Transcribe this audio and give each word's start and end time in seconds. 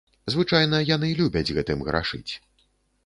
Звычайна 0.35 0.79
яны 0.95 1.11
любяць 1.21 1.53
гэтым 1.59 1.87
грашыць. 1.91 2.27